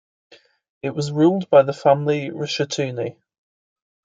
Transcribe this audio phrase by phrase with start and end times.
[0.81, 3.17] It was ruled by the family Rshtuni.